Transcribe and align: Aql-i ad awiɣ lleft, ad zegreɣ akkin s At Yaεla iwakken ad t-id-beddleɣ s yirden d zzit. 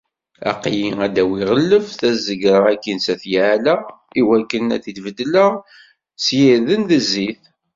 Aql-i 0.51 0.87
ad 1.05 1.15
awiɣ 1.23 1.51
lleft, 1.61 1.99
ad 2.09 2.15
zegreɣ 2.25 2.65
akkin 2.73 2.99
s 3.05 3.07
At 3.13 3.23
Yaεla 3.33 3.75
iwakken 4.19 4.73
ad 4.75 4.81
t-id-beddleɣ 4.83 5.51
s 6.23 6.25
yirden 6.39 6.81
d 6.89 6.91
zzit. 7.05 7.43